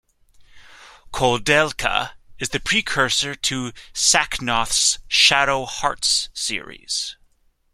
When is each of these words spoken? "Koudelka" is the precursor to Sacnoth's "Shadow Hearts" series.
"Koudelka" 1.13 2.13
is 2.39 2.49
the 2.49 2.59
precursor 2.59 3.35
to 3.35 3.71
Sacnoth's 3.93 4.97
"Shadow 5.07 5.65
Hearts" 5.67 6.29
series. 6.33 7.17